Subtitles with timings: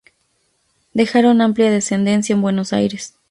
[0.95, 3.13] Dejaron amplia descendencia en Buenos Aires.